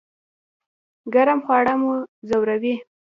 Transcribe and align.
ګرم 1.13 1.39
خواړه 1.45 1.73
مو 1.81 1.93
ځوروي؟ 2.29 2.73